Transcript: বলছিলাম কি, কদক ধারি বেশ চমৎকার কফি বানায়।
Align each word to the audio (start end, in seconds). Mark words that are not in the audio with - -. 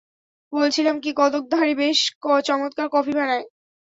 বলছিলাম 0.53 0.95
কি, 0.99 1.11
কদক 1.17 1.43
ধারি 1.51 1.73
বেশ 1.75 1.99
চমৎকার 2.41 2.87
কফি 2.93 3.13
বানায়। 3.17 3.45